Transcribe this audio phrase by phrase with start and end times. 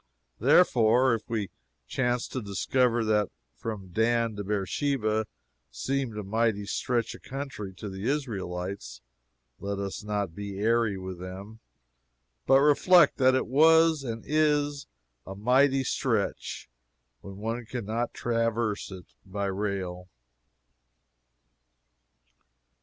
[0.39, 1.51] Therefore, if we
[1.85, 5.27] chance to discover that from Dan to Beersheba
[5.69, 9.01] seemed a mighty stretch of country to the Israelites,
[9.59, 11.59] let us not be airy with them,
[12.47, 14.87] but reflect that it was and is
[15.27, 16.67] a mighty stretch
[17.19, 20.09] when one can not traverse it by rail.